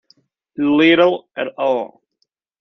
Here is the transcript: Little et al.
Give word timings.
Little 0.79 1.19
et 1.45 1.53
al. 1.67 1.79